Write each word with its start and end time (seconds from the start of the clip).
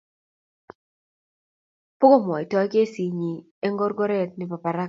Pukomwotoi 1.99 2.71
kesit 2.73 3.11
nyi 3.19 3.33
eng 3.65 3.75
korkoret 3.79 4.31
nebo 4.35 4.55
parak 4.63 4.79